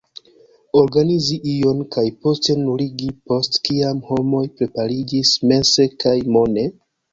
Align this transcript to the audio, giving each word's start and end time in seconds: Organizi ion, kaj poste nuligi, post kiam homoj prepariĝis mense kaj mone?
Organizi 0.79 1.35
ion, 1.51 1.83
kaj 1.95 2.05
poste 2.23 2.55
nuligi, 2.63 3.11
post 3.33 3.61
kiam 3.71 4.01
homoj 4.09 4.43
prepariĝis 4.57 5.37
mense 5.53 5.89
kaj 6.05 6.19
mone? 6.35 6.69